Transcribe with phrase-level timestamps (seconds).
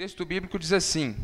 [0.00, 1.14] texto bíblico diz assim,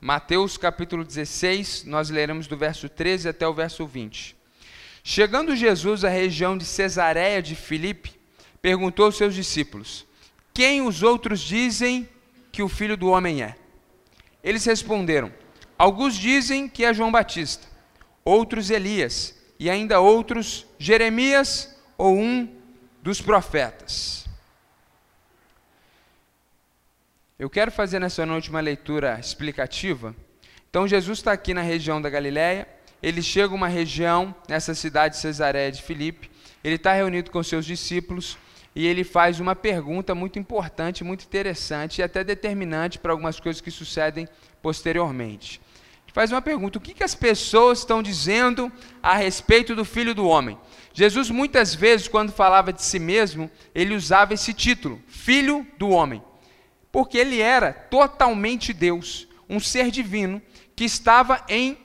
[0.00, 4.34] Mateus capítulo 16, nós leremos do verso 13 até o verso 20.
[5.04, 8.18] Chegando Jesus à região de Cesareia de Filipe,
[8.60, 10.04] perguntou aos seus discípulos:
[10.52, 12.08] Quem os outros dizem
[12.50, 13.54] que o filho do homem é?
[14.42, 15.32] Eles responderam:
[15.78, 17.68] Alguns dizem que é João Batista,
[18.24, 22.52] outros Elias, e ainda outros Jeremias ou um
[23.00, 24.25] dos profetas.
[27.38, 30.16] Eu quero fazer nessa noite uma leitura explicativa.
[30.70, 32.66] Então, Jesus está aqui na região da Galiléia.
[33.02, 36.30] ele chega a uma região, nessa cidade de Cesareia de Filipe,
[36.64, 38.38] ele está reunido com seus discípulos
[38.74, 43.60] e ele faz uma pergunta muito importante, muito interessante e até determinante para algumas coisas
[43.60, 44.26] que sucedem
[44.62, 45.60] posteriormente.
[46.06, 48.72] Ele faz uma pergunta: o que, que as pessoas estão dizendo
[49.02, 50.58] a respeito do Filho do Homem?
[50.94, 56.22] Jesus, muitas vezes, quando falava de si mesmo, ele usava esse título, Filho do Homem
[56.96, 60.40] porque ele era totalmente Deus, um ser divino
[60.74, 61.76] que estava em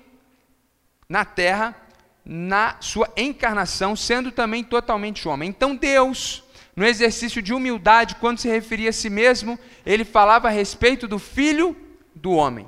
[1.10, 1.76] na terra
[2.24, 5.50] na sua encarnação, sendo também totalmente homem.
[5.50, 10.52] Então Deus, no exercício de humildade, quando se referia a si mesmo, ele falava a
[10.52, 11.76] respeito do filho
[12.16, 12.66] do homem.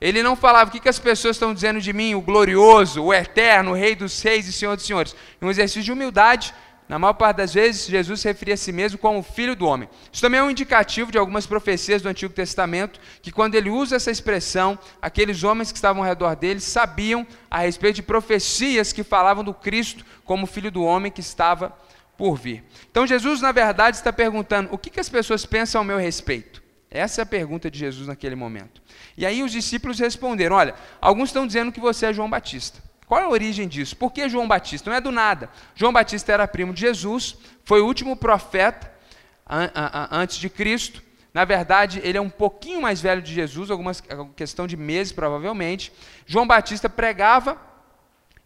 [0.00, 3.72] Ele não falava o que, as pessoas estão dizendo de mim, o glorioso, o eterno,
[3.72, 5.14] o rei dos reis e senhor dos senhores.
[5.42, 6.54] Um exercício de humildade,
[6.88, 9.88] na maior parte das vezes, Jesus se referia a si mesmo como filho do homem.
[10.12, 13.96] Isso também é um indicativo de algumas profecias do Antigo Testamento, que quando ele usa
[13.96, 19.02] essa expressão, aqueles homens que estavam ao redor dele sabiam a respeito de profecias que
[19.02, 21.76] falavam do Cristo como filho do homem que estava
[22.16, 22.62] por vir.
[22.90, 26.62] Então Jesus, na verdade, está perguntando: o que, que as pessoas pensam ao meu respeito?
[26.88, 28.80] Essa é a pergunta de Jesus naquele momento.
[29.16, 32.85] E aí os discípulos responderam: olha, alguns estão dizendo que você é João Batista.
[33.06, 33.96] Qual é a origem disso?
[33.96, 34.90] Por que João Batista?
[34.90, 35.48] Não é do nada.
[35.74, 38.92] João Batista era primo de Jesus, foi o último profeta
[40.10, 41.02] antes de Cristo.
[41.32, 43.92] Na verdade, ele é um pouquinho mais velho de Jesus, alguma
[44.34, 45.92] questão de meses provavelmente.
[46.24, 47.56] João Batista pregava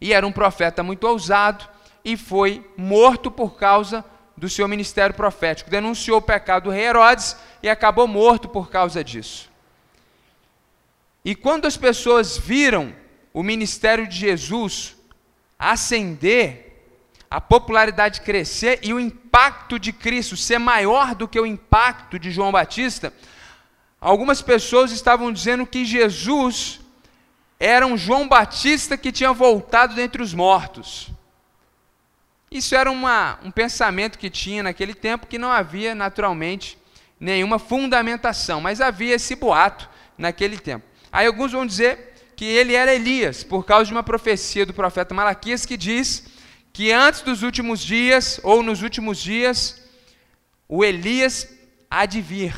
[0.01, 1.67] e era um profeta muito ousado
[2.05, 4.05] e foi morto por causa
[4.37, 5.71] do seu ministério profético.
[5.71, 9.49] Denunciou o pecado do rei Herodes e acabou morto por causa disso.
[11.25, 12.95] E quando as pessoas viram
[13.33, 14.97] o ministério de Jesus
[15.59, 16.67] ascender,
[17.31, 22.31] a popularidade crescer e o impacto de Cristo ser maior do que o impacto de
[22.31, 23.13] João Batista,
[24.01, 26.81] algumas pessoas estavam dizendo que Jesus
[27.59, 31.11] era um João Batista que tinha voltado dentre os mortos.
[32.51, 36.77] Isso era uma, um pensamento que tinha naquele tempo que não havia naturalmente
[37.21, 40.85] nenhuma fundamentação, mas havia esse boato naquele tempo.
[41.13, 42.10] Aí alguns vão dizer
[42.41, 46.25] que ele era Elias, por causa de uma profecia do profeta Malaquias que diz
[46.73, 49.87] que antes dos últimos dias, ou nos últimos dias,
[50.67, 51.47] o Elias
[51.91, 52.55] há de vir.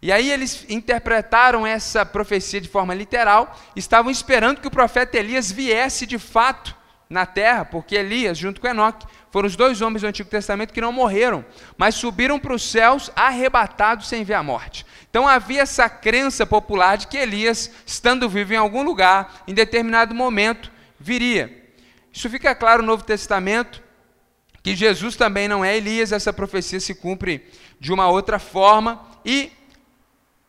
[0.00, 5.52] E aí eles interpretaram essa profecia de forma literal, estavam esperando que o profeta Elias
[5.52, 6.74] viesse de fato
[7.10, 10.80] na terra, porque Elias, junto com Enoque, foram os dois homens do Antigo Testamento que
[10.80, 11.44] não morreram,
[11.76, 14.86] mas subiram para os céus arrebatados sem ver a morte.
[15.14, 20.12] Então havia essa crença popular de que Elias, estando vivo em algum lugar, em determinado
[20.12, 21.72] momento, viria.
[22.12, 23.80] Isso fica claro no Novo Testamento,
[24.60, 27.48] que Jesus também não é Elias, essa profecia se cumpre
[27.78, 29.52] de uma outra forma, e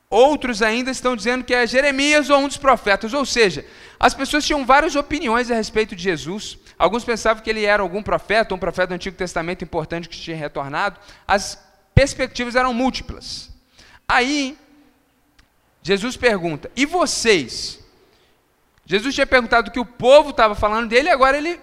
[0.09, 3.63] outros ainda estão dizendo que é Jeremias ou um dos profetas, ou seja,
[3.99, 6.57] as pessoas tinham várias opiniões a respeito de Jesus.
[6.75, 10.35] Alguns pensavam que ele era algum profeta, um profeta do Antigo Testamento importante que tinha
[10.35, 10.99] retornado.
[11.27, 11.55] As
[11.93, 13.53] perspectivas eram múltiplas.
[14.07, 14.57] Aí,
[15.81, 17.79] Jesus pergunta: e vocês?
[18.85, 21.59] Jesus tinha perguntado o que o povo estava falando dele, agora ele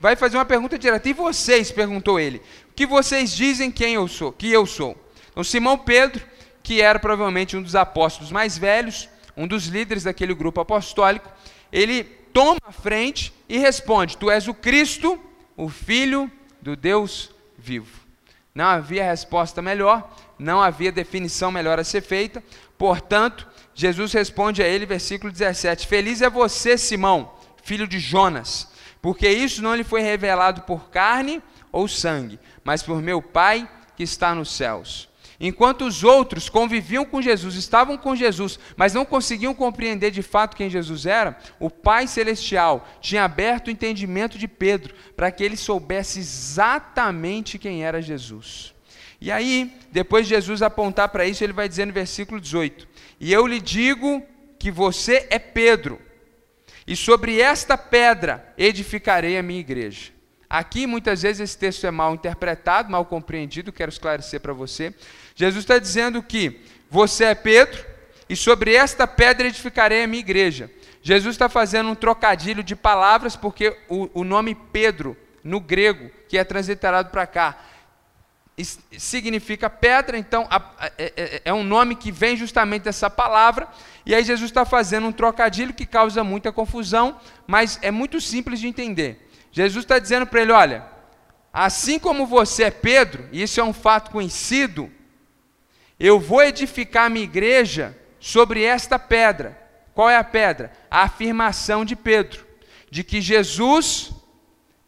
[0.00, 1.08] vai fazer uma pergunta direta.
[1.08, 1.70] E vocês?
[1.70, 2.38] perguntou ele.
[2.70, 4.32] O que vocês dizem quem eu sou?
[4.32, 4.96] Que eu sou?
[5.30, 6.24] Então, Simão Pedro,
[6.62, 11.30] que era provavelmente um dos apóstolos mais velhos, um dos líderes daquele grupo apostólico,
[11.70, 15.20] ele toma a frente e responde: Tu és o Cristo,
[15.56, 18.00] o Filho do Deus vivo.
[18.54, 22.42] Não havia resposta melhor, não havia definição melhor a ser feita.
[22.78, 27.32] Portanto, Jesus responde a ele, versículo 17: Feliz é você, Simão,
[27.62, 28.68] filho de Jonas,
[29.02, 34.02] porque isso não lhe foi revelado por carne ou sangue, mas por meu Pai que
[34.02, 35.08] está nos céus.
[35.42, 40.54] Enquanto os outros conviviam com Jesus, estavam com Jesus, mas não conseguiam compreender de fato
[40.54, 45.56] quem Jesus era, o Pai Celestial tinha aberto o entendimento de Pedro para que ele
[45.56, 48.74] soubesse exatamente quem era Jesus.
[49.20, 52.88] E aí, depois de Jesus apontar para isso, ele vai dizer no versículo 18:
[53.20, 54.22] E eu lhe digo
[54.58, 56.00] que você é Pedro,
[56.86, 60.12] e sobre esta pedra edificarei a minha igreja.
[60.48, 64.92] Aqui, muitas vezes, esse texto é mal interpretado, mal compreendido, quero esclarecer para você.
[65.34, 67.84] Jesus está dizendo que você é Pedro,
[68.28, 70.70] e sobre esta pedra edificarei a minha igreja.
[71.02, 76.36] Jesus está fazendo um trocadilho de palavras, porque o, o nome Pedro, no grego, que
[76.36, 77.58] é transliterado para cá,
[78.64, 80.48] significa pedra, então
[80.96, 83.68] é, é, é um nome que vem justamente dessa palavra,
[84.04, 88.60] e aí Jesus está fazendo um trocadilho que causa muita confusão, mas é muito simples
[88.60, 89.28] de entender.
[89.52, 90.84] Jesus está dizendo para ele: olha,
[91.52, 94.90] assim como você é Pedro, e isso é um fato conhecido,
[95.98, 99.58] eu vou edificar a minha igreja sobre esta pedra.
[99.92, 100.72] Qual é a pedra?
[100.90, 102.46] A afirmação de Pedro,
[102.90, 104.12] de que Jesus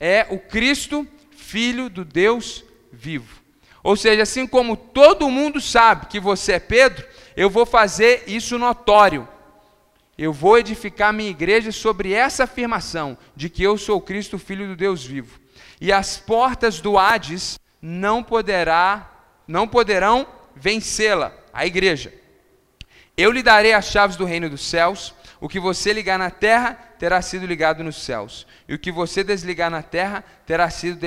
[0.00, 3.41] é o Cristo, Filho do Deus vivo.
[3.82, 7.06] Ou seja, assim como todo mundo sabe que você é Pedro,
[7.36, 9.26] eu vou fazer isso notório.
[10.16, 14.76] Eu vou edificar minha igreja sobre essa afirmação de que eu sou Cristo, filho do
[14.76, 15.40] Deus vivo.
[15.80, 19.10] E as portas do Hades não poderá,
[19.48, 22.14] não poderão vencê-la, a igreja.
[23.16, 25.14] Eu lhe darei as chaves do reino dos céus.
[25.42, 29.24] O que você ligar na terra terá sido ligado nos céus, e o que você
[29.24, 31.00] desligar na terra terá sido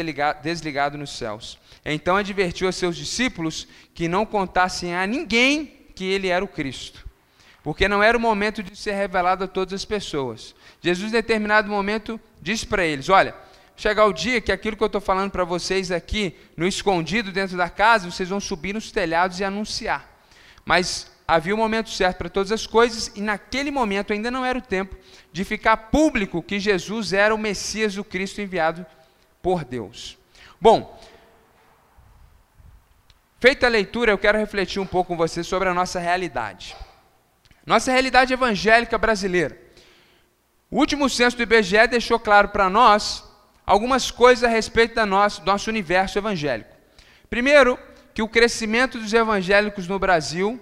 [0.43, 1.57] desligado nos céus.
[1.85, 7.07] Então advertiu a seus discípulos que não contassem a ninguém que ele era o Cristo,
[7.63, 10.53] porque não era o momento de ser revelado a todas as pessoas.
[10.81, 13.33] Jesus, em determinado momento, disse para eles: Olha,
[13.77, 17.55] chegar o dia que aquilo que eu estou falando para vocês aqui, no escondido dentro
[17.55, 20.13] da casa, vocês vão subir nos telhados e anunciar.
[20.65, 24.45] Mas havia o um momento certo para todas as coisas, e naquele momento ainda não
[24.45, 24.95] era o tempo
[25.31, 28.85] de ficar público que Jesus era o Messias, o Cristo enviado
[29.41, 30.17] por Deus.
[30.59, 30.99] Bom,
[33.39, 36.75] feita a leitura, eu quero refletir um pouco com você sobre a nossa realidade.
[37.65, 39.59] Nossa realidade evangélica brasileira.
[40.69, 43.23] O último censo do IBGE deixou claro para nós
[43.65, 46.69] algumas coisas a respeito da nosso, do nosso universo evangélico.
[47.29, 47.79] Primeiro,
[48.13, 50.59] que o crescimento dos evangélicos no Brasil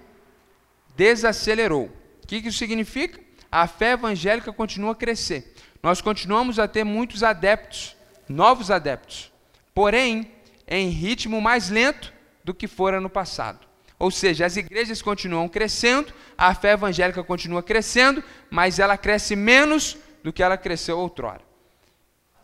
[0.96, 1.90] desacelerou.
[2.22, 3.20] O que isso significa?
[3.50, 5.54] A fé evangélica continua a crescer.
[5.82, 7.96] Nós continuamos a ter muitos adeptos,
[8.28, 9.30] novos adeptos,
[9.74, 10.32] porém
[10.66, 12.12] em ritmo mais lento
[12.42, 13.66] do que fora no passado.
[13.98, 19.96] Ou seja, as igrejas continuam crescendo, a fé evangélica continua crescendo, mas ela cresce menos
[20.22, 21.42] do que ela cresceu outrora.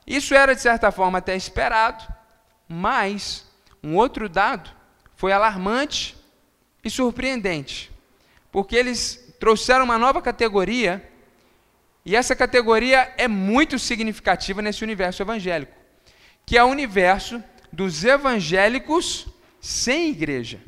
[0.07, 2.05] Isso era, de certa forma, até esperado,
[2.69, 3.47] mas
[3.83, 4.71] um outro dado
[5.17, 6.17] foi alarmante
[6.85, 7.91] e surpreendente
[8.51, 11.09] porque eles trouxeram uma nova categoria,
[12.05, 15.73] e essa categoria é muito significativa nesse universo evangélico,
[16.45, 17.43] que é o universo
[17.73, 19.27] dos evangélicos
[19.61, 20.61] sem igreja.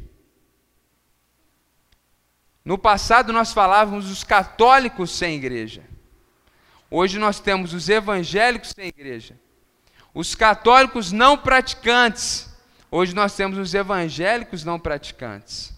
[2.64, 5.82] No passado nós falávamos dos católicos sem igreja.
[6.90, 9.34] Hoje nós temos os evangélicos sem igreja.
[10.14, 12.48] Os católicos não praticantes.
[12.90, 15.72] Hoje nós temos os evangélicos não praticantes.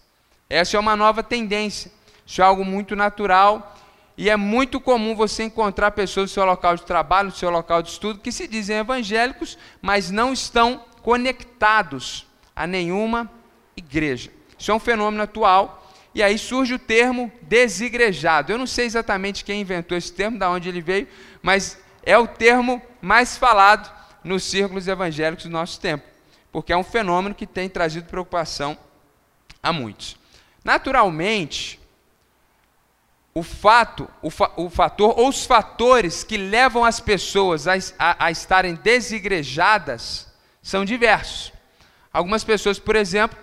[0.55, 1.91] Essa é uma nova tendência.
[2.25, 3.75] Isso é algo muito natural
[4.17, 7.81] e é muito comum você encontrar pessoas no seu local de trabalho, no seu local
[7.81, 12.25] de estudo, que se dizem evangélicos, mas não estão conectados
[12.55, 13.29] a nenhuma
[13.75, 14.31] igreja.
[14.57, 15.85] Isso é um fenômeno atual.
[16.13, 18.53] E aí surge o termo desigrejado.
[18.53, 21.09] Eu não sei exatamente quem inventou esse termo, de onde ele veio,
[21.41, 23.91] mas é o termo mais falado
[24.23, 26.05] nos círculos evangélicos do nosso tempo,
[26.49, 28.77] porque é um fenômeno que tem trazido preocupação
[29.61, 30.15] a muitos.
[30.65, 31.79] Naturalmente,
[33.35, 38.25] o fato, o, fa, o, fator ou os fatores que levam as pessoas a, a,
[38.25, 40.27] a estarem desigrejadas
[40.63, 41.53] são diversos.
[42.11, 43.37] Algumas pessoas, por exemplo,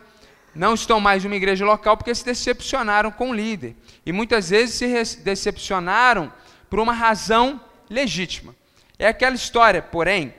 [0.52, 3.76] não estão mais em uma igreja local porque se decepcionaram com o líder.
[4.04, 6.32] E muitas vezes se decepcionaram
[6.68, 8.52] por uma razão legítima.
[8.98, 10.34] É aquela história, porém,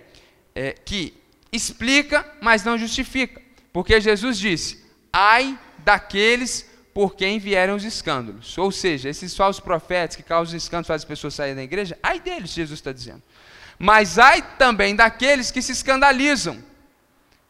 [0.54, 1.14] é, que
[1.50, 3.42] explica, mas não justifica.
[3.72, 8.58] Porque Jesus disse: ai daqueles por quem vieram os escândalos.
[8.58, 12.20] Ou seja, esses falsos profetas que causam escândalos, fazem as pessoas saírem da igreja, ai
[12.20, 13.22] deles, Jesus está dizendo.
[13.80, 16.64] Mas ai também daqueles que se escandalizam.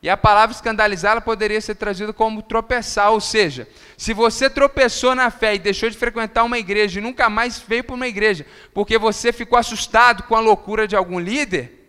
[0.01, 5.15] E a palavra escandalizar ela poderia ser traduzida como tropeçar, ou seja, se você tropeçou
[5.15, 8.45] na fé e deixou de frequentar uma igreja e nunca mais veio para uma igreja,
[8.73, 11.79] porque você ficou assustado com a loucura de algum líder,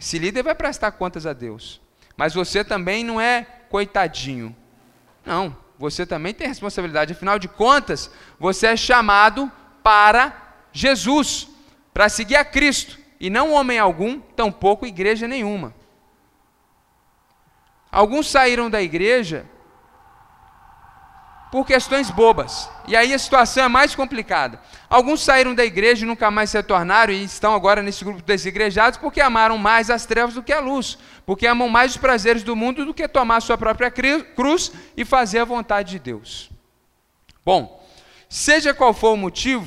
[0.00, 1.80] esse líder vai prestar contas a Deus.
[2.16, 4.54] Mas você também não é coitadinho.
[5.24, 7.12] Não, você também tem responsabilidade.
[7.12, 9.50] Afinal de contas, você é chamado
[9.82, 10.32] para
[10.72, 11.48] Jesus,
[11.94, 15.74] para seguir a Cristo, e não homem algum, tampouco igreja nenhuma.
[17.90, 19.46] Alguns saíram da igreja
[21.50, 22.70] por questões bobas.
[22.86, 24.60] E aí a situação é mais complicada.
[24.88, 28.98] Alguns saíram da igreja e nunca mais se retornaram e estão agora nesse grupo desigrejados
[28.98, 32.56] porque amaram mais as trevas do que a luz, porque amam mais os prazeres do
[32.56, 36.48] mundo do que tomar a sua própria cruz e fazer a vontade de Deus.
[37.44, 37.78] Bom,
[38.28, 39.66] Seja qual for o motivo,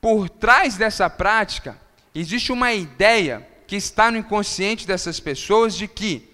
[0.00, 1.78] por trás dessa prática
[2.14, 6.28] existe uma ideia que está no inconsciente dessas pessoas de que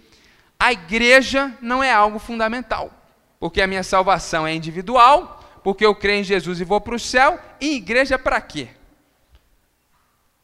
[0.59, 2.93] a igreja não é algo fundamental,
[3.41, 7.01] porque a minha salvação é individual, porque eu creio em Jesus e vou para o
[7.01, 8.69] céu, e igreja para quê?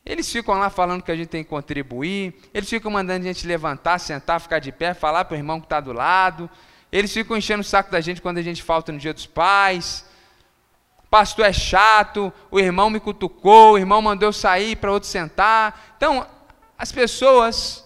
[0.05, 3.47] Eles ficam lá falando que a gente tem que contribuir, eles ficam mandando a gente
[3.47, 6.51] levantar, sentar, ficar de pé, falar para o irmão que está do lado,
[6.93, 10.05] eles ficam enchendo o saco da gente quando a gente falta no dia dos pais.
[11.11, 15.95] Pastor é chato, o irmão me cutucou, o irmão mandou eu sair para outro sentar.
[15.97, 16.27] Então,
[16.77, 17.85] as pessoas,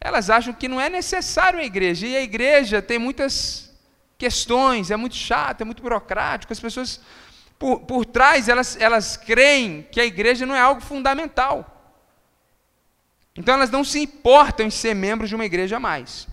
[0.00, 3.76] elas acham que não é necessário a igreja, e a igreja tem muitas
[4.16, 7.00] questões, é muito chato, é muito burocrático, as pessoas
[7.58, 11.72] por, por trás, elas, elas creem que a igreja não é algo fundamental.
[13.36, 16.26] Então elas não se importam em ser membros de uma igreja mais.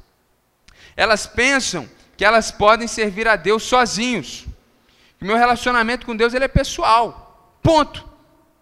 [0.95, 4.45] Elas pensam que elas podem servir a Deus sozinhos.
[5.17, 7.57] Que meu relacionamento com Deus ele é pessoal.
[7.61, 8.07] Ponto.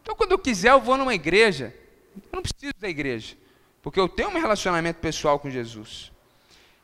[0.02, 1.76] Então quando eu quiser eu vou numa igreja.
[2.16, 3.38] Eu não preciso da igreja,
[3.82, 6.12] porque eu tenho um relacionamento pessoal com Jesus.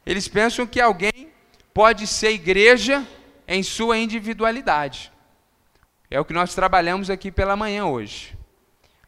[0.05, 1.29] Eles pensam que alguém
[1.73, 3.05] pode ser igreja
[3.47, 5.11] em sua individualidade.
[6.09, 8.37] É o que nós trabalhamos aqui pela manhã hoje.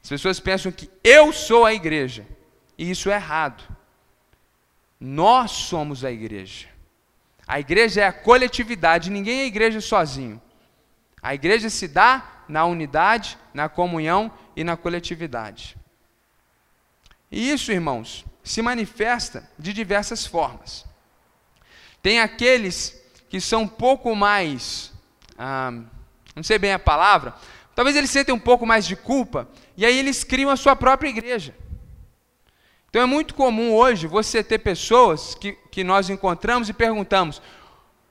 [0.02, 2.26] As pessoas pensam que eu sou a igreja,
[2.78, 3.64] e isso é errado.
[5.00, 6.68] Nós somos a igreja.
[7.48, 10.42] A igreja é a coletividade, ninguém é igreja sozinho.
[11.22, 15.78] A igreja se dá na unidade, na comunhão e na coletividade.
[17.32, 20.86] E isso, irmãos, se manifesta de diversas formas.
[22.02, 24.92] Tem aqueles que são pouco mais.
[25.38, 25.72] Ah,
[26.40, 27.34] não sei bem a palavra,
[27.76, 31.10] talvez eles sentem um pouco mais de culpa, e aí eles criam a sua própria
[31.10, 31.54] igreja.
[32.90, 37.42] Então é muito comum hoje você ter pessoas que, que nós encontramos e perguntamos,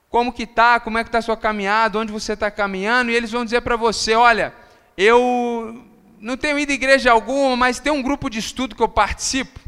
[0.09, 3.15] como que está, como é que está a sua caminhada, onde você está caminhando, e
[3.15, 4.53] eles vão dizer para você, olha,
[4.95, 5.83] eu
[6.19, 9.59] não tenho ido à igreja alguma, mas tem um grupo de estudo que eu participo,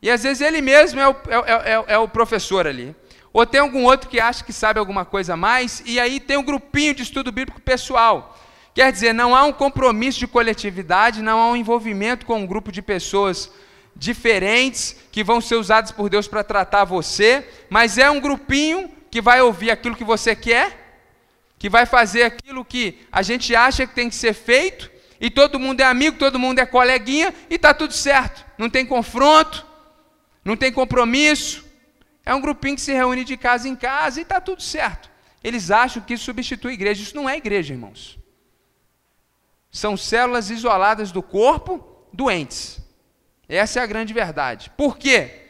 [0.00, 2.96] e às vezes ele mesmo é o, é, é, é, é o professor ali.
[3.32, 6.36] Ou tem algum outro que acha que sabe alguma coisa a mais, e aí tem
[6.36, 8.38] um grupinho de estudo bíblico pessoal.
[8.74, 12.70] Quer dizer, não há um compromisso de coletividade, não há um envolvimento com um grupo
[12.70, 13.50] de pessoas
[13.94, 19.20] diferentes que vão ser usadas por Deus para tratar você, mas é um grupinho que
[19.20, 20.78] vai ouvir aquilo que você quer,
[21.58, 25.60] que vai fazer aquilo que a gente acha que tem que ser feito, e todo
[25.60, 28.44] mundo é amigo, todo mundo é coleguinha, e está tudo certo.
[28.58, 29.64] Não tem confronto,
[30.44, 31.64] não tem compromisso,
[32.24, 35.10] é um grupinho que se reúne de casa em casa e está tudo certo.
[35.42, 37.02] Eles acham que isso substitui igreja.
[37.02, 38.18] Isso não é igreja, irmãos.
[39.70, 42.78] São células isoladas do corpo, doentes.
[43.48, 44.70] Essa é a grande verdade.
[44.76, 45.40] Por quê?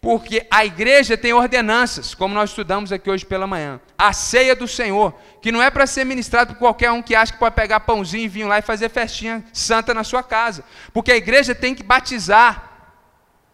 [0.00, 3.80] Porque a igreja tem ordenanças, como nós estudamos aqui hoje pela manhã.
[3.96, 7.32] A ceia do Senhor, que não é para ser ministrado por qualquer um que acha
[7.32, 10.64] que pode pegar pãozinho e vir lá e fazer festinha santa na sua casa.
[10.92, 12.65] Porque a igreja tem que batizar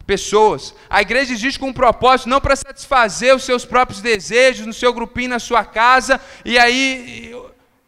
[0.05, 0.73] pessoas.
[0.89, 4.93] A igreja existe com um propósito, não para satisfazer os seus próprios desejos, no seu
[4.93, 7.35] grupinho, na sua casa, e aí.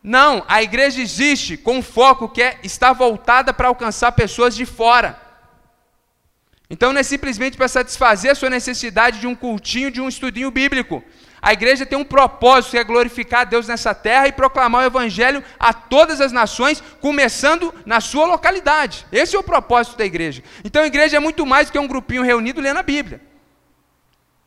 [0.02, 4.64] Não, a igreja existe com um foco que é estar voltada para alcançar pessoas de
[4.64, 5.25] fora.
[6.70, 10.50] Então não é simplesmente para satisfazer a sua necessidade de um cultinho, de um estudinho
[10.50, 11.04] bíblico.
[11.42, 14.88] A igreja tem um propósito, que é glorificar a Deus nessa terra e proclamar o
[14.88, 19.06] evangelho a todas as nações, começando na sua localidade.
[19.12, 20.42] Esse é o propósito da igreja.
[20.64, 23.22] Então a igreja é muito mais do que um grupinho reunido lendo a Bíblia.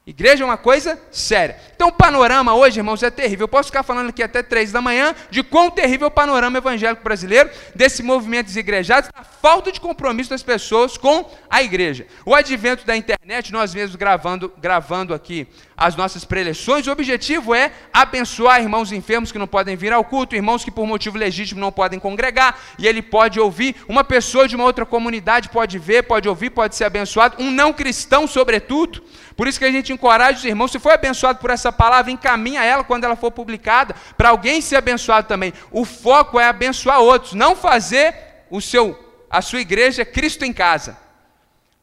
[0.08, 1.58] Igreja é uma coisa séria.
[1.76, 3.44] Então o panorama hoje, irmãos, é terrível.
[3.44, 6.56] Eu posso ficar falando aqui até três da manhã de quão terrível é o panorama
[6.56, 12.06] evangélico brasileiro, desse movimento desigrejados, da falta de compromisso das pessoas com a igreja.
[12.24, 15.46] O advento da internet, nós mesmos gravando, gravando aqui
[15.76, 20.34] as nossas preleções, o objetivo é abençoar irmãos enfermos que não podem vir ao culto,
[20.34, 24.56] irmãos que por motivo legítimo não podem congregar, e ele pode ouvir, uma pessoa de
[24.56, 29.02] uma outra comunidade pode ver, pode ouvir, pode ser abençoado, um não cristão, sobretudo
[29.38, 32.64] por isso que a gente encoraja os irmãos, se for abençoado por essa palavra, encaminha
[32.64, 35.52] ela quando ela for publicada, para alguém ser abençoado também.
[35.70, 38.16] O foco é abençoar outros, não fazer
[38.50, 38.98] o seu,
[39.30, 40.98] a sua igreja Cristo em casa.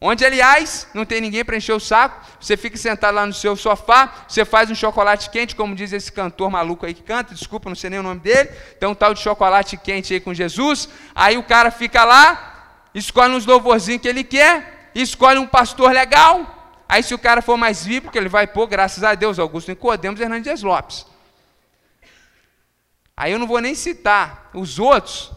[0.01, 3.55] Onde, aliás, não tem ninguém para encher o saco, você fica sentado lá no seu
[3.55, 7.69] sofá, você faz um chocolate quente, como diz esse cantor maluco aí que canta, desculpa,
[7.69, 8.49] não sei nem o nome dele,
[8.81, 13.33] tem um tal de chocolate quente aí com Jesus, aí o cara fica lá, escolhe
[13.33, 16.54] uns louvorzinhos que ele quer, escolhe um pastor legal,
[16.87, 20.19] Aí, se o cara for mais que ele vai pôr, graças a Deus, Augusto Nicodemos
[20.19, 21.05] Hernandes Lopes.
[23.17, 25.31] Aí eu não vou nem citar os outros,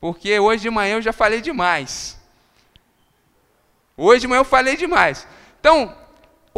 [0.00, 2.18] porque hoje de manhã eu já falei demais.
[3.96, 5.26] Hoje de manhã eu falei demais.
[5.58, 5.96] Então,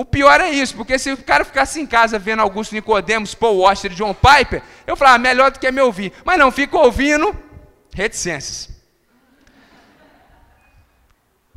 [0.01, 3.59] O pior é isso, porque se o cara ficasse em casa vendo Augusto Nicodemos, Paul
[3.59, 6.11] Washer e John Piper, eu falava, ah, melhor do que me ouvir.
[6.25, 7.37] Mas não, fica ouvindo
[7.95, 8.71] reticências.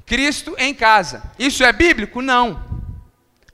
[0.05, 1.23] Cristo em casa.
[1.37, 2.21] Isso é bíblico?
[2.21, 2.73] Não.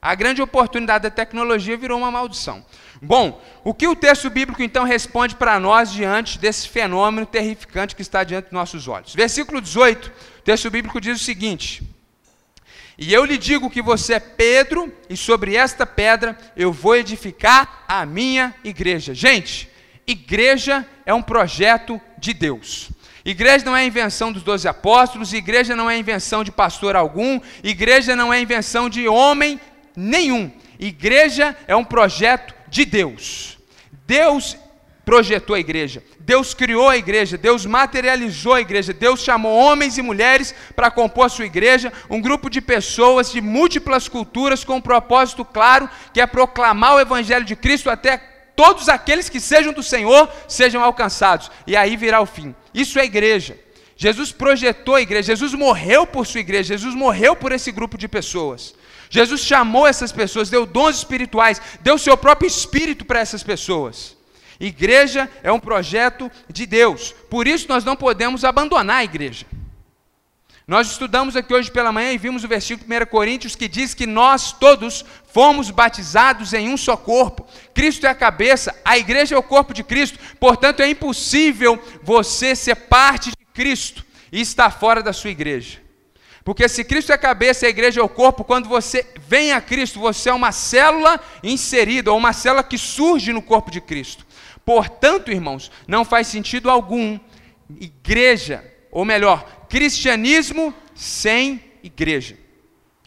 [0.02, 2.66] A grande oportunidade da tecnologia virou uma maldição.
[3.02, 8.02] Bom, o que o texto bíblico então responde para nós diante desse fenômeno terrificante que
[8.02, 9.14] está diante dos nossos olhos?
[9.14, 11.84] Versículo 18, o texto bíblico diz o seguinte:
[12.98, 17.84] E eu lhe digo que você é Pedro, e sobre esta pedra eu vou edificar
[17.88, 19.14] a minha igreja.
[19.14, 19.70] Gente,
[20.08, 22.90] igreja é um projeto de Deus.
[23.30, 28.16] Igreja não é invenção dos doze apóstolos, igreja não é invenção de pastor algum, igreja
[28.16, 29.62] não é invenção de homem
[29.96, 30.52] nenhum.
[30.80, 33.60] Igreja é um projeto de Deus.
[34.08, 34.58] Deus
[35.06, 40.02] projetou a igreja, Deus criou a igreja, Deus materializou a igreja, Deus chamou homens e
[40.02, 44.82] mulheres para compor a sua igreja, um grupo de pessoas de múltiplas culturas com um
[44.82, 48.18] propósito claro, que é proclamar o evangelho de Cristo até
[48.60, 52.54] todos aqueles que sejam do Senhor sejam alcançados, e aí virá o fim.
[52.74, 53.58] Isso é igreja.
[53.96, 58.06] Jesus projetou a igreja, Jesus morreu por sua igreja, Jesus morreu por esse grupo de
[58.10, 58.76] pessoas.
[59.10, 64.18] Jesus chamou essas pessoas, deu dons espirituais, deu seu próprio espírito para essas pessoas.
[64.60, 69.46] Igreja é um projeto de Deus, por isso nós não podemos abandonar a igreja.
[70.70, 74.06] Nós estudamos aqui hoje pela manhã e vimos o versículo 1 Coríntios que diz que
[74.06, 77.44] nós todos fomos batizados em um só corpo.
[77.74, 82.56] Cristo é a cabeça, a igreja é o corpo de Cristo, portanto é impossível você
[82.56, 85.82] ser parte de Cristo e estar fora da sua igreja.
[86.44, 89.52] Porque se Cristo é a cabeça e a igreja é o corpo, quando você vem
[89.52, 93.82] a Cristo, você é uma célula inserida, ou uma célula que surge no corpo de
[93.82, 94.24] Cristo.
[94.64, 97.20] Portanto, irmãos, não faz sentido algum
[97.80, 102.38] igreja, ou melhor, cristianismo sem igreja.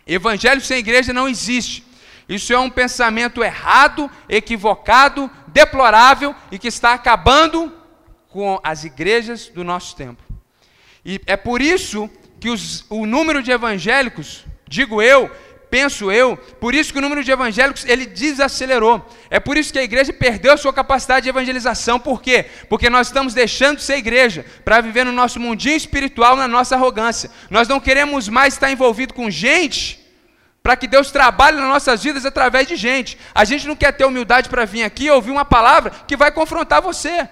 [0.06, 1.84] Evangelho sem igreja não existe.
[2.28, 7.72] Isso é um pensamento errado, equivocado, deplorável e que está acabando
[8.28, 10.22] com as igrejas do nosso tempo.
[11.04, 12.08] E é por isso
[12.40, 15.30] que os, o número de evangélicos, digo eu,
[15.72, 19.08] penso eu, por isso que o número de evangélicos ele desacelerou.
[19.30, 21.98] É por isso que a igreja perdeu a sua capacidade de evangelização.
[21.98, 22.44] Por quê?
[22.68, 26.74] Porque nós estamos deixando de ser igreja para viver no nosso mundinho espiritual, na nossa
[26.74, 27.30] arrogância.
[27.48, 29.98] Nós não queremos mais estar envolvido com gente
[30.62, 33.18] para que Deus trabalhe nas nossas vidas através de gente.
[33.34, 36.30] A gente não quer ter humildade para vir aqui e ouvir uma palavra que vai
[36.30, 37.26] confrontar você.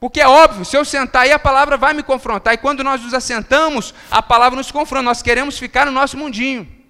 [0.00, 2.54] Porque é óbvio, se eu sentar aí, a palavra vai me confrontar.
[2.54, 5.02] E quando nós nos assentamos, a palavra nos confronta.
[5.02, 6.81] Nós queremos ficar no nosso mundinho.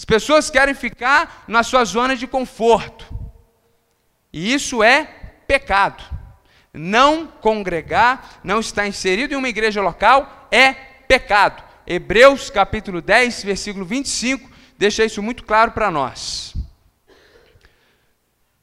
[0.00, 3.04] As pessoas querem ficar na sua zona de conforto.
[4.32, 5.04] E isso é
[5.46, 6.02] pecado.
[6.72, 11.62] Não congregar, não estar inserido em uma igreja local é pecado.
[11.86, 16.54] Hebreus capítulo 10, versículo 25, deixa isso muito claro para nós.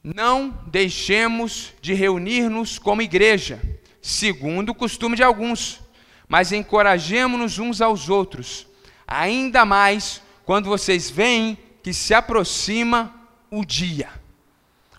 [0.03, 3.61] Não deixemos de reunir-nos como igreja,
[4.01, 5.81] segundo o costume de alguns,
[6.27, 8.65] mas encorajemos-nos uns aos outros,
[9.07, 13.13] ainda mais quando vocês veem que se aproxima
[13.51, 14.09] o dia.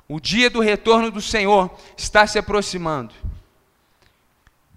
[0.06, 3.14] O dia do retorno do Senhor está se aproximando.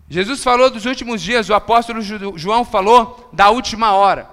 [0.09, 2.01] Jesus falou dos últimos dias, o apóstolo
[2.37, 4.29] João falou da última hora.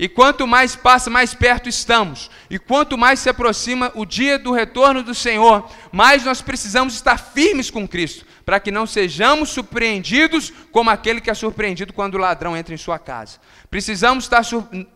[0.00, 2.30] E quanto mais passa, mais perto estamos.
[2.48, 7.18] E quanto mais se aproxima o dia do retorno do Senhor, mais nós precisamos estar
[7.18, 12.18] firmes com Cristo, para que não sejamos surpreendidos como aquele que é surpreendido quando o
[12.18, 13.36] ladrão entra em sua casa.
[13.70, 14.42] Precisamos estar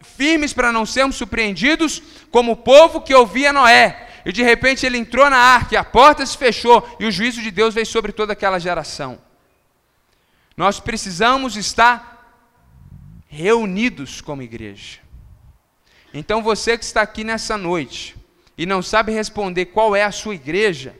[0.00, 4.08] firmes para não sermos surpreendidos como o povo que ouvia Noé.
[4.24, 7.50] E de repente ele entrou na arca, a porta se fechou, e o juízo de
[7.50, 9.18] Deus veio sobre toda aquela geração.
[10.56, 12.13] Nós precisamos estar
[13.34, 15.00] reunidos como igreja.
[16.12, 18.16] Então você que está aqui nessa noite
[18.56, 20.94] e não sabe responder qual é a sua igreja,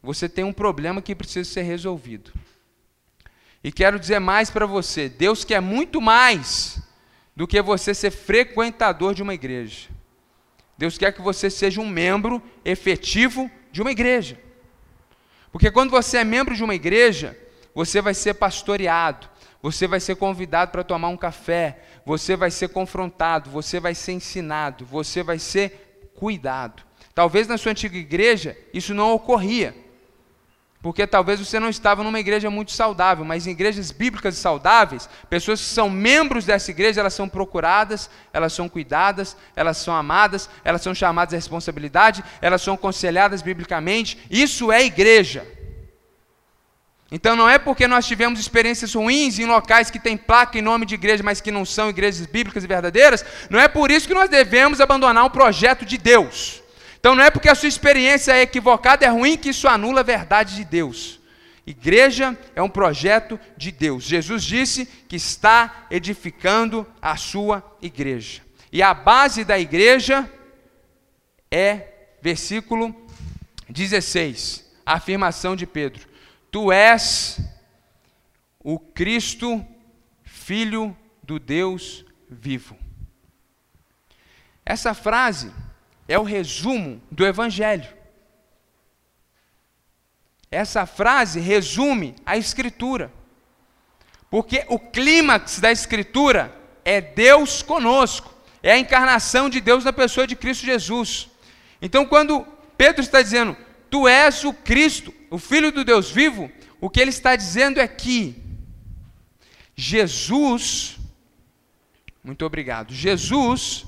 [0.00, 2.32] você tem um problema que precisa ser resolvido.
[3.64, 6.80] E quero dizer mais para você: Deus quer muito mais
[7.34, 9.88] do que você ser frequentador de uma igreja.
[10.78, 14.40] Deus quer que você seja um membro efetivo de uma igreja.
[15.50, 17.36] Porque quando você é membro de uma igreja,
[17.74, 19.28] você vai ser pastoreado,
[19.62, 24.12] você vai ser convidado para tomar um café, você vai ser confrontado, você vai ser
[24.12, 26.82] ensinado, você vai ser cuidado.
[27.14, 29.74] Talvez na sua antiga igreja isso não ocorria,
[30.80, 35.08] porque talvez você não estava numa igreja muito saudável, mas em igrejas bíblicas e saudáveis,
[35.28, 40.48] pessoas que são membros dessa igreja, elas são procuradas, elas são cuidadas, elas são amadas,
[40.62, 44.18] elas são chamadas à responsabilidade, elas são aconselhadas biblicamente.
[44.30, 45.57] Isso é igreja.
[47.10, 50.84] Então não é porque nós tivemos experiências ruins em locais que têm placa em nome
[50.84, 54.14] de igreja, mas que não são igrejas bíblicas e verdadeiras, não é por isso que
[54.14, 56.62] nós devemos abandonar o projeto de Deus.
[57.00, 60.04] Então não é porque a sua experiência é equivocada, é ruim, que isso anula a
[60.04, 61.18] verdade de Deus.
[61.66, 64.04] Igreja é um projeto de Deus.
[64.04, 68.42] Jesus disse que está edificando a sua igreja.
[68.72, 70.30] E a base da igreja
[71.50, 71.88] é
[72.20, 72.94] versículo
[73.68, 76.07] 16, a afirmação de Pedro:
[76.50, 77.40] Tu és
[78.58, 79.64] o Cristo,
[80.24, 82.76] Filho do Deus vivo.
[84.64, 85.52] Essa frase
[86.06, 87.88] é o resumo do Evangelho.
[90.50, 93.12] Essa frase resume a Escritura.
[94.30, 100.26] Porque o clímax da Escritura é Deus conosco, é a encarnação de Deus na pessoa
[100.26, 101.28] de Cristo Jesus.
[101.80, 103.56] Então, quando Pedro está dizendo,
[103.90, 107.88] Tu és o Cristo, o Filho do Deus vivo, o que ele está dizendo é
[107.88, 108.42] que
[109.76, 110.98] Jesus,
[112.22, 113.86] muito obrigado, Jesus,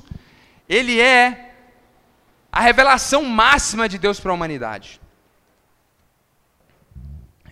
[0.68, 1.54] ele é
[2.52, 5.00] a revelação máxima de Deus para a humanidade.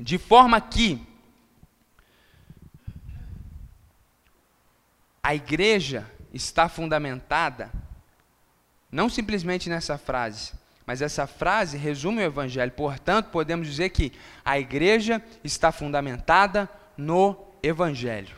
[0.00, 1.04] De forma que
[5.22, 7.70] a igreja está fundamentada
[8.90, 10.52] não simplesmente nessa frase,
[10.88, 12.72] mas essa frase resume o Evangelho.
[12.72, 14.10] Portanto, podemos dizer que
[14.42, 18.34] a igreja está fundamentada no Evangelho.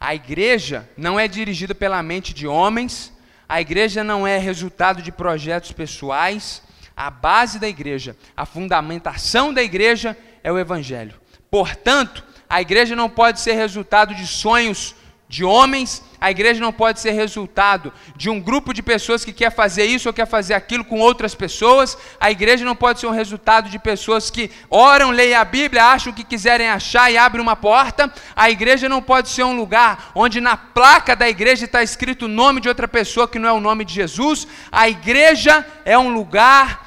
[0.00, 3.12] A igreja não é dirigida pela mente de homens,
[3.46, 6.62] a igreja não é resultado de projetos pessoais.
[6.96, 11.20] A base da igreja, a fundamentação da igreja é o Evangelho.
[11.50, 14.94] Portanto, a igreja não pode ser resultado de sonhos
[15.28, 19.50] de homens, a igreja não pode ser resultado de um grupo de pessoas que quer
[19.50, 21.98] fazer isso ou quer fazer aquilo com outras pessoas.
[22.20, 26.12] A igreja não pode ser um resultado de pessoas que oram, leem a Bíblia, acham
[26.12, 28.12] o que quiserem achar e abrem uma porta.
[28.36, 32.28] A igreja não pode ser um lugar onde na placa da igreja está escrito o
[32.28, 34.46] nome de outra pessoa que não é o nome de Jesus.
[34.70, 36.86] A igreja é um lugar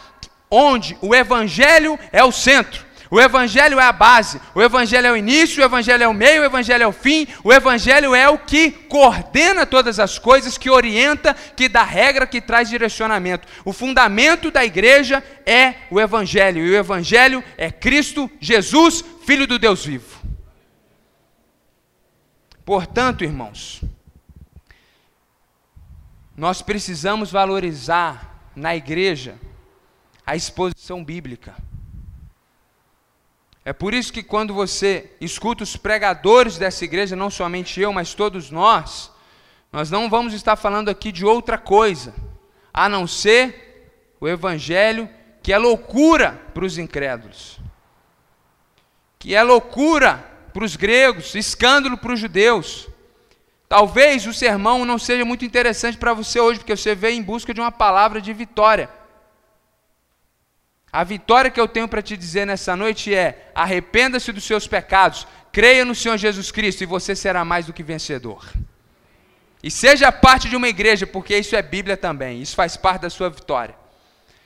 [0.50, 2.89] onde o evangelho é o centro.
[3.12, 6.44] O Evangelho é a base, o Evangelho é o início, o Evangelho é o meio,
[6.44, 10.70] o Evangelho é o fim, o Evangelho é o que coordena todas as coisas, que
[10.70, 13.48] orienta, que dá regra, que traz direcionamento.
[13.66, 19.58] O fundamento da igreja é o Evangelho, e o Evangelho é Cristo Jesus, Filho do
[19.58, 20.20] Deus vivo.
[22.64, 23.82] Portanto, irmãos,
[26.38, 29.36] nós precisamos valorizar na igreja
[30.24, 31.56] a exposição bíblica.
[33.64, 38.14] É por isso que quando você escuta os pregadores dessa igreja, não somente eu, mas
[38.14, 39.12] todos nós,
[39.72, 42.14] nós não vamos estar falando aqui de outra coisa,
[42.74, 45.10] a não ser o evangelho
[45.44, 47.60] que é loucura para os incrédulos,
[49.18, 52.88] que é loucura para os gregos, escândalo para os judeus.
[53.68, 57.54] Talvez o sermão não seja muito interessante para você hoje, porque você veio em busca
[57.54, 58.90] de uma palavra de vitória.
[60.92, 65.28] A vitória que eu tenho para te dizer nessa noite é: arrependa-se dos seus pecados,
[65.52, 68.46] creia no Senhor Jesus Cristo e você será mais do que vencedor.
[69.62, 73.10] E seja parte de uma igreja, porque isso é Bíblia também, isso faz parte da
[73.10, 73.76] sua vitória.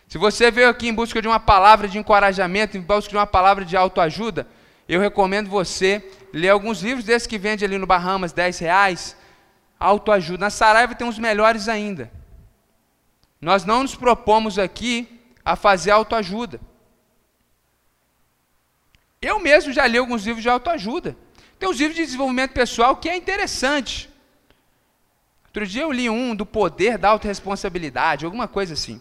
[0.07, 3.27] Se você veio aqui em busca de uma palavra de encorajamento, em busca de uma
[3.27, 4.47] palavra de autoajuda,
[4.87, 6.03] eu recomendo você
[6.33, 9.15] ler alguns livros desses que vende ali no Bahamas, 10 reais,
[9.79, 10.39] autoajuda.
[10.39, 12.11] Na Saraiva tem uns melhores ainda.
[13.39, 15.12] Nós não nos propomos aqui
[15.43, 16.59] a fazer autoajuda.
[19.21, 21.15] Eu mesmo já li alguns livros de autoajuda.
[21.57, 24.09] Tem uns livros de desenvolvimento pessoal que é interessante.
[25.45, 28.99] Outro dia eu li um do poder da autorresponsabilidade, alguma coisa assim.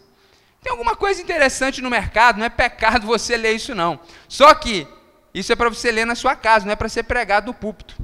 [0.62, 3.98] Tem alguma coisa interessante no mercado, não é pecado você ler isso não.
[4.28, 4.87] Só que
[5.35, 7.96] isso é para você ler na sua casa, não é para ser pregado no púlpito.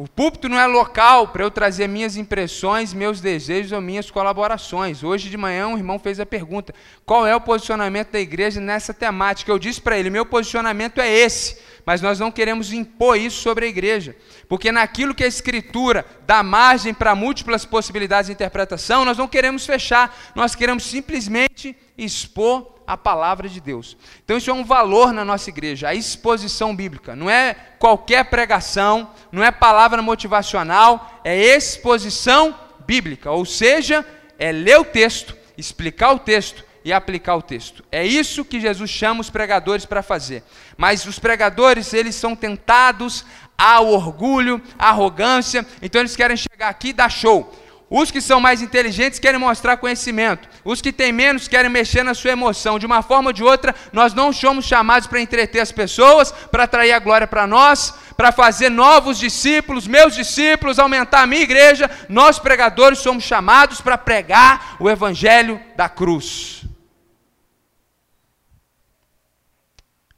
[0.00, 5.04] O púlpito não é local para eu trazer minhas impressões, meus desejos ou minhas colaborações.
[5.04, 8.94] Hoje de manhã um irmão fez a pergunta: qual é o posicionamento da igreja nessa
[8.94, 9.52] temática?
[9.52, 13.66] Eu disse para ele: meu posicionamento é esse, mas nós não queremos impor isso sobre
[13.66, 14.16] a igreja,
[14.48, 19.66] porque naquilo que a Escritura dá margem para múltiplas possibilidades de interpretação, nós não queremos
[19.66, 23.96] fechar, nós queremos simplesmente expor a palavra de Deus.
[24.24, 27.14] Então isso é um valor na nossa igreja, a exposição bíblica.
[27.14, 32.52] Não é qualquer pregação, não é palavra motivacional, é exposição
[32.84, 34.04] bíblica, ou seja,
[34.36, 37.84] é ler o texto, explicar o texto e aplicar o texto.
[37.92, 40.42] É isso que Jesus chama os pregadores para fazer.
[40.76, 43.24] Mas os pregadores, eles são tentados
[43.56, 47.54] ao orgulho, à arrogância, então eles querem chegar aqui e dar show.
[47.92, 50.48] Os que são mais inteligentes querem mostrar conhecimento.
[50.64, 52.78] Os que têm menos querem mexer na sua emoção.
[52.78, 56.62] De uma forma ou de outra, nós não somos chamados para entreter as pessoas, para
[56.62, 61.90] atrair a glória para nós, para fazer novos discípulos, meus discípulos, aumentar a minha igreja.
[62.08, 66.64] Nós, pregadores, somos chamados para pregar o evangelho da cruz.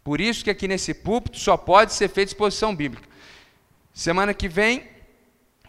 [0.05, 3.09] Por isso que aqui nesse púlpito só pode ser feita exposição bíblica.
[3.95, 4.92] Semana que vem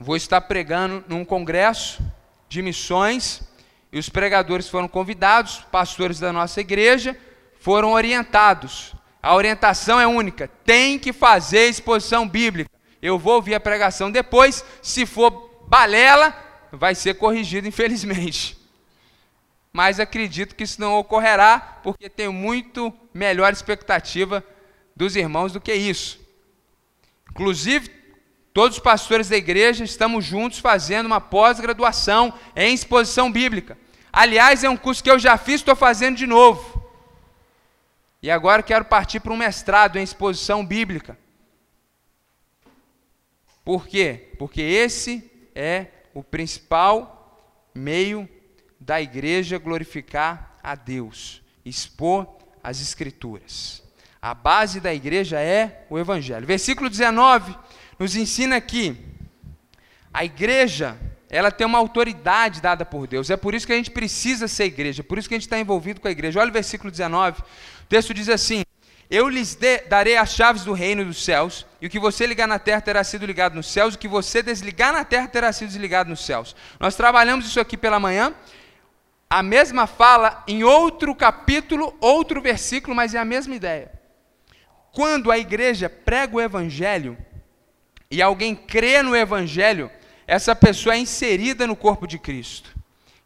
[0.04, 2.04] vou estar pregando num congresso
[2.50, 3.42] de missões
[3.90, 7.18] e os pregadores foram convidados, pastores da nossa igreja
[7.60, 8.94] foram orientados.
[9.22, 12.70] A orientação é única: tem que fazer exposição bíblica.
[13.02, 16.36] Eu vou ouvir a pregação depois, se for balela,
[16.72, 18.58] vai ser corrigido, infelizmente.
[19.72, 24.44] Mas acredito que isso não ocorrerá, porque tenho muito melhor expectativa
[24.96, 26.20] dos irmãos do que isso.
[27.32, 28.03] Inclusive,
[28.54, 33.76] Todos os pastores da igreja estamos juntos fazendo uma pós-graduação em exposição bíblica.
[34.12, 36.84] Aliás, é um curso que eu já fiz, estou fazendo de novo.
[38.22, 41.18] E agora quero partir para um mestrado em exposição bíblica.
[43.66, 44.30] Por quê?
[44.38, 48.30] Porque esse é o principal meio
[48.80, 52.28] da igreja glorificar a Deus, expor
[52.64, 53.82] as Escrituras.
[54.22, 56.46] A base da igreja é o Evangelho.
[56.46, 57.56] Versículo 19
[58.00, 58.96] nos ensina que
[60.14, 60.98] a igreja,
[61.30, 63.30] ela tem uma autoridade dada por Deus.
[63.30, 65.60] É por isso que a gente precisa ser igreja, por isso que a gente está
[65.60, 66.40] envolvido com a igreja.
[66.40, 67.42] Olha o versículo 19.
[67.42, 67.46] O
[67.90, 68.64] texto diz assim:
[69.10, 69.58] Eu lhes
[69.90, 73.04] darei as chaves do reino dos céus, e o que você ligar na terra terá
[73.04, 76.24] sido ligado nos céus, e o que você desligar na terra terá sido desligado nos
[76.24, 76.56] céus.
[76.80, 78.34] Nós trabalhamos isso aqui pela manhã.
[79.28, 83.92] A mesma fala em outro capítulo, outro versículo, mas é a mesma ideia.
[84.92, 87.18] Quando a igreja prega o evangelho,
[88.14, 89.90] e alguém crê no Evangelho,
[90.28, 92.72] essa pessoa é inserida no corpo de Cristo.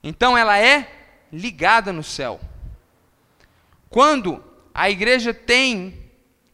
[0.01, 0.89] Então ela é
[1.31, 2.39] ligada no céu.
[3.89, 4.41] Quando
[4.73, 5.93] a igreja tem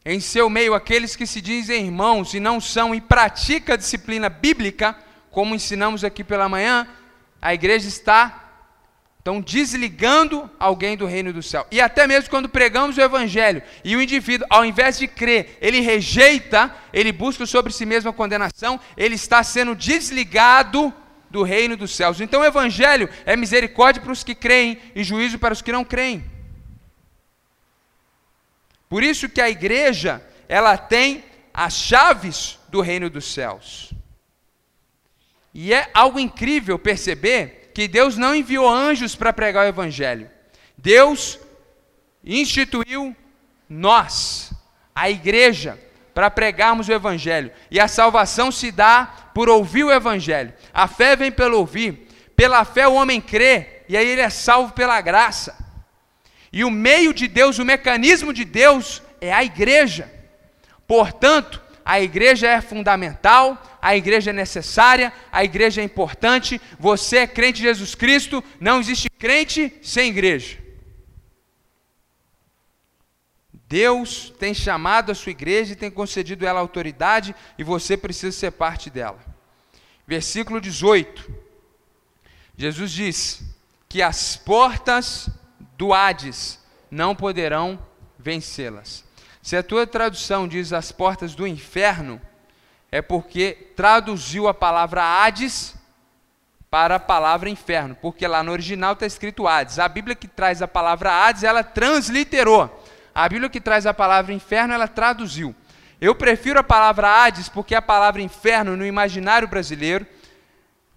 [0.04, 4.30] em seu meio aqueles que se dizem irmãos e não são e pratica a disciplina
[4.30, 4.98] bíblica,
[5.30, 6.88] como ensinamos aqui pela manhã,
[7.40, 8.43] a igreja está
[9.24, 11.66] Estão desligando alguém do reino do céu.
[11.72, 15.80] E até mesmo quando pregamos o evangelho e o indivíduo, ao invés de crer, ele
[15.80, 20.94] rejeita, ele busca sobre si mesmo a condenação, ele está sendo desligado
[21.30, 22.20] do reino dos céus.
[22.20, 25.86] Então o evangelho é misericórdia para os que creem e juízo para os que não
[25.86, 26.30] creem.
[28.90, 33.94] Por isso que a igreja, ela tem as chaves do reino dos céus.
[35.54, 40.30] E é algo incrível perceber que Deus não enviou anjos para pregar o Evangelho.
[40.78, 41.40] Deus
[42.24, 43.16] instituiu
[43.68, 44.54] nós,
[44.96, 45.80] a igreja,
[46.14, 47.52] para pregarmos o Evangelho.
[47.72, 50.54] E a salvação se dá por ouvir o Evangelho.
[50.74, 52.08] A fé vem pelo ouvir.
[52.36, 55.56] Pela fé o homem crê, e aí ele é salvo pela graça.
[56.52, 60.12] E o meio de Deus, o mecanismo de Deus é a igreja.
[60.88, 66.60] Portanto, a igreja é fundamental, a igreja é necessária, a igreja é importante.
[66.80, 70.64] Você é crente em Jesus Cristo, não existe crente sem igreja.
[73.68, 78.52] Deus tem chamado a sua igreja e tem concedido ela autoridade e você precisa ser
[78.52, 79.20] parte dela.
[80.06, 81.44] Versículo 18.
[82.56, 83.44] Jesus diz
[83.90, 85.28] que as portas
[85.78, 87.84] do Hades não poderão
[88.18, 89.04] vencê-las.
[89.44, 92.22] Se a tua tradução diz as portas do inferno,
[92.90, 95.76] é porque traduziu a palavra Hades
[96.70, 99.80] para a palavra inferno, porque lá no original está escrito Hades.
[99.80, 102.84] A Bíblia que traz a palavra Hades, ela transliterou.
[103.14, 105.54] A Bíblia que traz a palavra inferno, ela traduziu.
[106.00, 110.08] Eu prefiro a palavra Hades porque a palavra inferno no imaginário brasileiro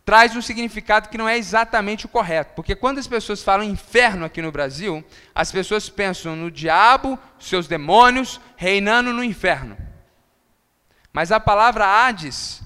[0.06, 2.54] traz um significado que não é exatamente o correto.
[2.54, 7.66] Porque quando as pessoas falam inferno aqui no Brasil, as pessoas pensam no diabo, seus
[7.66, 9.76] demônios, reinando no inferno.
[11.12, 12.62] Mas a palavra Hades,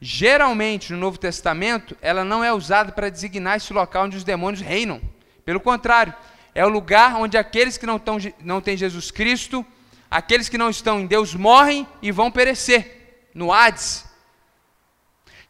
[0.00, 4.62] geralmente no Novo Testamento, ela não é usada para designar esse local onde os demônios
[4.62, 5.02] reinam.
[5.44, 6.14] Pelo contrário,
[6.54, 9.66] é o lugar onde aqueles que não, tão, não têm Jesus Cristo,
[10.08, 14.13] aqueles que não estão em Deus, morrem e vão perecer no Hades.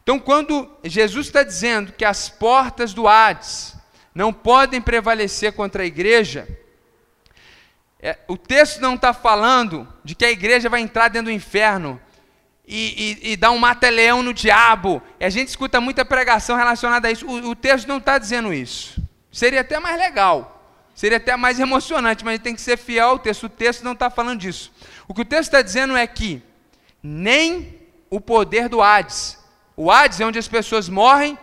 [0.05, 3.75] Então, quando Jesus está dizendo que as portas do Hades
[4.13, 6.47] não podem prevalecer contra a igreja,
[7.99, 11.99] é, o texto não está falando de que a igreja vai entrar dentro do inferno
[12.67, 15.01] e, e, e dar um mata-leão no diabo.
[15.19, 17.25] E a gente escuta muita pregação relacionada a isso.
[17.25, 19.01] O, o texto não está dizendo isso.
[19.31, 23.45] Seria até mais legal, seria até mais emocionante, mas tem que ser fiel ao texto.
[23.45, 24.71] O texto não está falando disso.
[25.07, 26.43] O que o texto está dizendo é que
[27.01, 29.43] nem o poder do Hades
[29.75, 31.37] o Hades é onde as pessoas morrem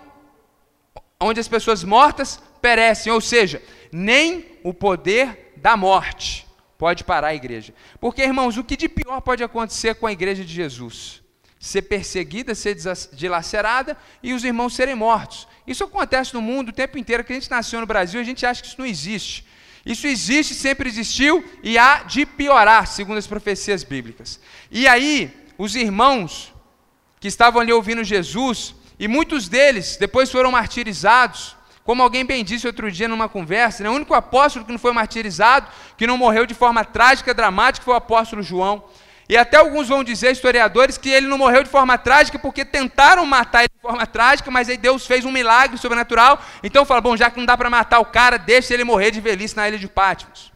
[1.22, 7.34] onde as pessoas mortas perecem, ou seja, nem o poder da morte pode parar a
[7.34, 7.72] igreja.
[8.00, 11.22] Porque, irmãos, o que de pior pode acontecer com a igreja de Jesus?
[11.60, 12.76] Ser perseguida, ser
[13.12, 15.46] dilacerada e os irmãos serem mortos.
[15.64, 18.44] Isso acontece no mundo o tempo inteiro, que a gente nasceu no Brasil, a gente
[18.44, 19.46] acha que isso não existe.
[19.86, 24.40] Isso existe, sempre existiu e há de piorar, segundo as profecias bíblicas.
[24.70, 26.51] E aí, os irmãos
[27.22, 31.54] que estavam ali ouvindo Jesus, e muitos deles depois foram martirizados,
[31.84, 33.88] como alguém bem disse outro dia numa conversa, né?
[33.88, 37.94] o único apóstolo que não foi martirizado, que não morreu de forma trágica, dramática, foi
[37.94, 38.82] o apóstolo João.
[39.28, 43.24] E até alguns vão dizer, historiadores, que ele não morreu de forma trágica porque tentaram
[43.24, 46.42] matar ele de forma trágica, mas aí Deus fez um milagre sobrenatural.
[46.60, 49.20] Então fala, bom, já que não dá para matar o cara, deixa ele morrer de
[49.20, 50.52] velhice na ilha de Patmos.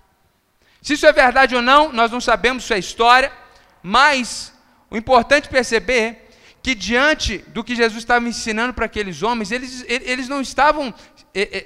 [0.82, 3.30] Se isso é verdade ou não, nós não sabemos sua história,
[3.84, 4.52] mas
[4.90, 6.25] o importante perceber
[6.66, 10.92] que diante do que Jesus estava ensinando para aqueles homens, eles, eles não estavam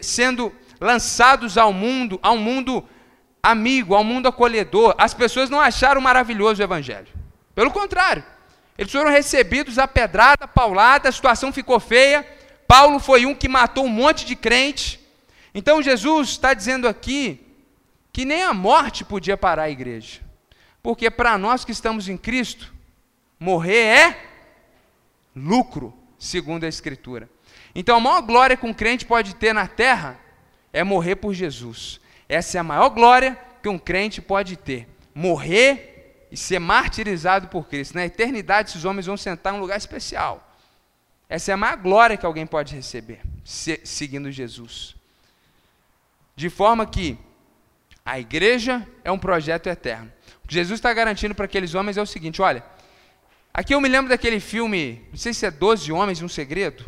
[0.03, 2.87] sendo lançados ao mundo, ao mundo
[3.43, 4.95] amigo, ao mundo acolhedor.
[4.99, 7.07] As pessoas não acharam maravilhoso o Evangelho.
[7.55, 8.23] Pelo contrário,
[8.77, 12.23] eles foram recebidos a pedrada, paulada, a situação ficou feia.
[12.69, 15.01] Paulo foi um que matou um monte de crente.
[15.55, 17.41] Então Jesus está dizendo aqui
[18.13, 20.21] que nem a morte podia parar a igreja.
[20.83, 22.71] Porque para nós que estamos em Cristo,
[23.39, 24.30] morrer é
[25.41, 27.29] lucro, segundo a Escritura.
[27.75, 30.19] Então, a maior glória que um crente pode ter na terra
[30.73, 32.01] é morrer por Jesus.
[32.29, 34.89] Essa é a maior glória que um crente pode ter.
[35.15, 37.95] Morrer e ser martirizado por Cristo.
[37.95, 40.47] Na eternidade, esses homens vão sentar em um lugar especial.
[41.29, 44.97] Essa é a maior glória que alguém pode receber, seguindo Jesus.
[46.35, 47.17] De forma que
[48.05, 50.11] a igreja é um projeto eterno.
[50.43, 52.65] O que Jesus está garantindo para aqueles homens é o seguinte: olha,
[53.53, 56.85] aqui eu me lembro daquele filme, não sei se é Doze Homens e um Segredo.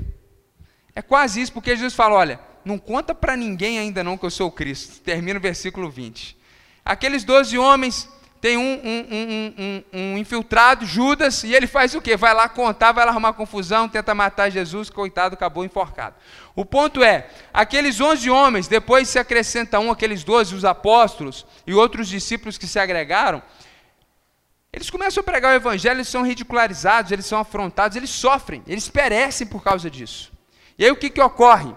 [0.94, 4.30] É quase isso, porque Jesus fala: olha, não conta para ninguém ainda não que eu
[4.30, 5.00] sou o Cristo.
[5.00, 6.36] Termina o versículo 20.
[6.84, 8.08] Aqueles doze homens
[8.40, 12.16] tem um, um, um, um, infiltrado, Judas, e ele faz o quê?
[12.16, 16.16] Vai lá contar, vai lá arrumar confusão, tenta matar Jesus, coitado, acabou enforcado.
[16.56, 21.72] O ponto é, aqueles onze homens, depois se acrescenta um, aqueles doze, os apóstolos e
[21.72, 23.40] outros discípulos que se agregaram,
[24.72, 28.88] eles começam a pregar o evangelho, eles são ridicularizados, eles são afrontados, eles sofrem, eles
[28.88, 30.32] perecem por causa disso.
[30.78, 31.74] E aí o que, que ocorre?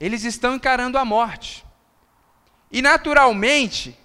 [0.00, 1.64] Eles estão encarando a morte.
[2.72, 3.96] E naturalmente,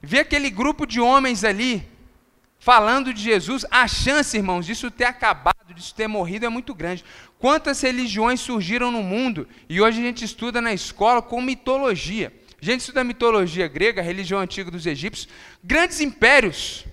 [0.00, 1.88] ver aquele grupo de homens ali
[2.58, 7.04] falando de Jesus, a chance, irmãos, disso ter acabado, disso ter morrido é muito grande.
[7.38, 12.32] Quantas religiões surgiram no mundo e hoje a gente estuda na escola com mitologia.
[12.64, 15.28] Gente estuda mitologia grega, a religião antiga dos egípcios,
[15.64, 16.84] grandes impérios.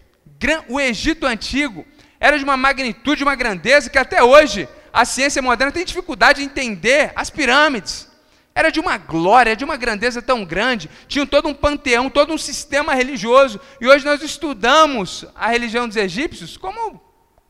[0.67, 1.85] O Egito antigo
[2.19, 6.45] era de uma magnitude, uma grandeza que até hoje a ciência moderna tem dificuldade de
[6.45, 8.09] entender as pirâmides.
[8.55, 12.37] Era de uma glória, de uma grandeza tão grande, tinham todo um panteão, todo um
[12.37, 13.61] sistema religioso.
[13.79, 16.99] E hoje nós estudamos a religião dos egípcios como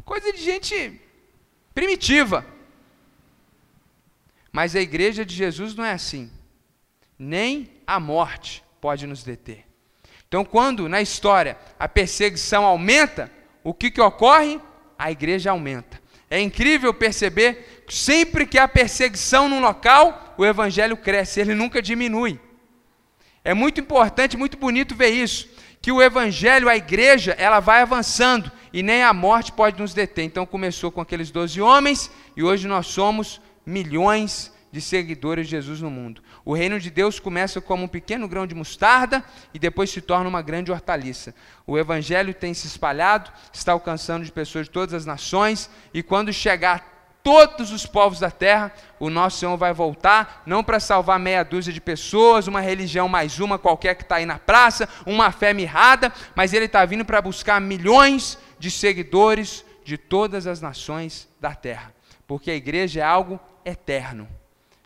[0.04, 1.02] coisa de gente
[1.74, 2.46] primitiva.
[4.52, 6.30] Mas a igreja de Jesus não é assim.
[7.18, 9.66] Nem a morte pode nos deter.
[10.28, 13.32] Então, quando na história a perseguição aumenta,
[13.64, 14.62] o que, que ocorre?
[14.96, 16.00] A igreja aumenta.
[16.30, 21.82] É incrível perceber que sempre que há perseguição num local, o evangelho cresce, ele nunca
[21.82, 22.40] diminui.
[23.44, 25.50] É muito importante, muito bonito ver isso,
[25.82, 30.26] que o evangelho, a igreja, ela vai avançando e nem a morte pode nos deter.
[30.26, 35.82] Então começou com aqueles doze homens e hoje nós somos milhões de seguidores de Jesus
[35.82, 36.22] no mundo.
[36.50, 40.28] O reino de Deus começa como um pequeno grão de mostarda e depois se torna
[40.28, 41.36] uma grande hortaliça.
[41.68, 46.34] O evangelho tem se espalhado, está alcançando de pessoas de todas as nações e quando
[46.34, 51.44] chegar todos os povos da terra, o nosso Senhor vai voltar, não para salvar meia
[51.44, 55.54] dúzia de pessoas, uma religião mais uma qualquer que está aí na praça, uma fé
[55.54, 61.54] mirrada, mas Ele está vindo para buscar milhões de seguidores de todas as nações da
[61.54, 61.94] terra,
[62.26, 64.39] porque a igreja é algo eterno.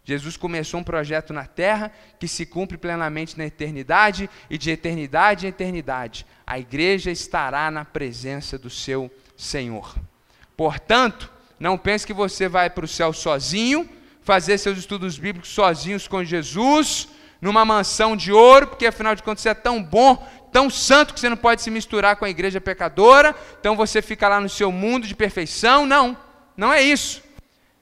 [0.06, 5.46] Jesus começou um projeto na terra que se cumpre plenamente na eternidade e de eternidade
[5.46, 6.26] em eternidade.
[6.46, 9.96] A igreja estará na presença do seu Senhor.
[10.58, 13.90] Portanto, não pense que você vai para o céu sozinho,
[14.22, 17.08] fazer seus estudos bíblicos sozinhos com Jesus,
[17.42, 20.16] numa mansão de ouro, porque afinal de contas você é tão bom,
[20.52, 24.28] tão santo que você não pode se misturar com a igreja pecadora, então você fica
[24.28, 25.86] lá no seu mundo de perfeição.
[25.86, 26.18] Não,
[26.56, 27.24] não é isso.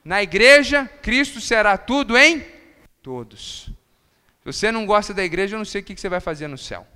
[0.04, 2.44] Na igreja, Cristo será tudo em
[3.02, 3.70] todos.
[4.40, 6.58] Se você não gosta da igreja, eu não sei o que você vai fazer no
[6.58, 6.86] céu.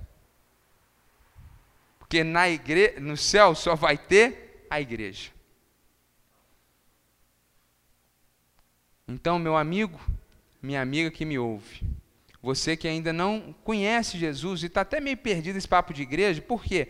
[1.99, 2.99] Porque na igre...
[2.99, 5.31] no céu só vai ter a igreja.
[9.07, 9.99] Então, meu amigo,
[10.61, 11.81] minha amiga que me ouve,
[12.41, 16.41] você que ainda não conhece Jesus e está até meio perdido esse papo de igreja,
[16.41, 16.89] por quê?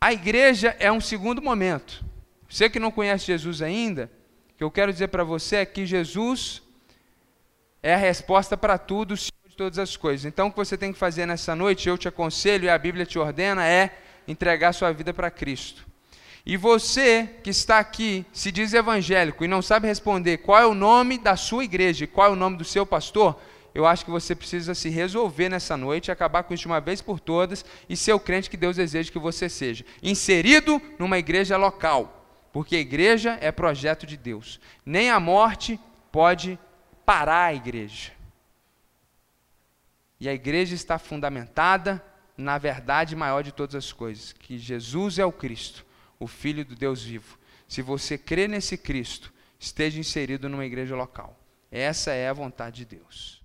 [0.00, 2.02] A igreja é um segundo momento.
[2.48, 4.10] Você que não conhece Jesus ainda,
[4.60, 6.60] que eu quero dizer para você é que Jesus
[7.82, 10.26] é a resposta para tudo, o Senhor de todas as coisas.
[10.26, 13.06] Então, o que você tem que fazer nessa noite, eu te aconselho e a Bíblia
[13.06, 13.96] te ordena, é
[14.28, 15.86] entregar sua vida para Cristo.
[16.44, 20.74] E você que está aqui, se diz evangélico e não sabe responder qual é o
[20.74, 23.40] nome da sua igreja, qual é o nome do seu pastor,
[23.74, 27.00] eu acho que você precisa se resolver nessa noite, acabar com isso de uma vez
[27.00, 29.86] por todas e ser o crente que Deus deseja que você seja.
[30.02, 32.19] Inserido numa igreja local,
[32.52, 34.60] porque a igreja é projeto de Deus.
[34.84, 35.78] Nem a morte
[36.10, 36.58] pode
[37.04, 38.12] parar a igreja.
[40.18, 42.04] E a igreja está fundamentada
[42.36, 45.84] na verdade maior de todas as coisas, que Jesus é o Cristo
[46.20, 47.38] o Filho do Deus vivo.
[47.66, 51.40] Se você crê nesse Cristo, esteja inserido numa igreja local.
[51.70, 53.39] Essa é a vontade de Deus.